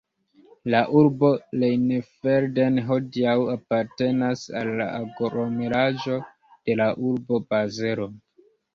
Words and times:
La 0.73 0.79
urbo 1.01 1.29
Rheinfelden 1.63 2.81
hodiaŭ 2.89 3.37
apartenas 3.57 4.49
al 4.63 4.75
la 4.83 4.91
aglomeraĵo 5.05 6.21
de 6.43 6.81
la 6.85 6.93
urbo 7.15 7.45
Bazelo. 7.55 8.15